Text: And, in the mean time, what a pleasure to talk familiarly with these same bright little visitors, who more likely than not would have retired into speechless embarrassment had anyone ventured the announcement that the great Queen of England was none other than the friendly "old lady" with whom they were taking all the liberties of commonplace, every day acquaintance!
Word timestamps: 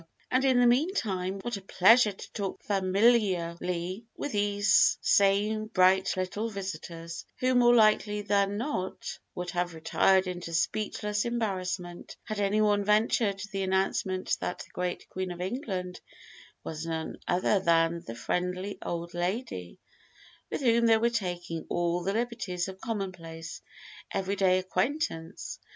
And, 0.31 0.43
in 0.43 0.59
the 0.59 0.65
mean 0.65 0.95
time, 0.95 1.37
what 1.41 1.57
a 1.57 1.61
pleasure 1.61 2.11
to 2.11 2.31
talk 2.33 2.63
familiarly 2.63 4.07
with 4.17 4.31
these 4.31 4.97
same 4.99 5.67
bright 5.67 6.17
little 6.17 6.49
visitors, 6.49 7.23
who 7.39 7.53
more 7.53 7.75
likely 7.75 8.23
than 8.23 8.57
not 8.57 9.19
would 9.35 9.51
have 9.51 9.75
retired 9.75 10.25
into 10.25 10.55
speechless 10.55 11.23
embarrassment 11.23 12.17
had 12.23 12.39
anyone 12.39 12.83
ventured 12.83 13.43
the 13.51 13.61
announcement 13.61 14.37
that 14.39 14.57
the 14.65 14.71
great 14.73 15.07
Queen 15.07 15.29
of 15.29 15.39
England 15.39 16.01
was 16.63 16.87
none 16.87 17.19
other 17.27 17.59
than 17.59 18.01
the 18.07 18.15
friendly 18.15 18.79
"old 18.83 19.13
lady" 19.13 19.77
with 20.49 20.61
whom 20.61 20.87
they 20.87 20.97
were 20.97 21.11
taking 21.11 21.67
all 21.69 22.01
the 22.03 22.13
liberties 22.13 22.67
of 22.67 22.81
commonplace, 22.81 23.61
every 24.09 24.35
day 24.35 24.57
acquaintance! 24.57 25.59